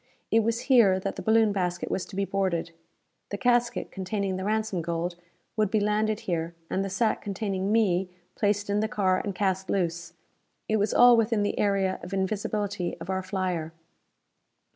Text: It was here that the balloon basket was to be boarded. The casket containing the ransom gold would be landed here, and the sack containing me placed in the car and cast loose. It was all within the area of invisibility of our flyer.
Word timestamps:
It 0.31 0.39
was 0.39 0.61
here 0.61 0.99
that 0.99 1.15
the 1.15 1.21
balloon 1.21 1.51
basket 1.51 1.91
was 1.91 2.07
to 2.07 2.15
be 2.15 2.25
boarded. 2.25 2.71
The 3.29 3.37
casket 3.37 3.91
containing 3.91 4.35
the 4.35 4.43
ransom 4.43 4.81
gold 4.81 5.15
would 5.55 5.69
be 5.69 5.79
landed 5.79 6.21
here, 6.21 6.55
and 6.71 6.83
the 6.83 6.89
sack 6.89 7.21
containing 7.21 7.71
me 7.71 8.09
placed 8.33 8.67
in 8.67 8.79
the 8.79 8.87
car 8.87 9.19
and 9.23 9.35
cast 9.35 9.69
loose. 9.69 10.13
It 10.67 10.77
was 10.77 10.91
all 10.91 11.15
within 11.15 11.43
the 11.43 11.59
area 11.59 11.99
of 12.01 12.13
invisibility 12.15 12.97
of 12.99 13.11
our 13.11 13.21
flyer. 13.21 13.73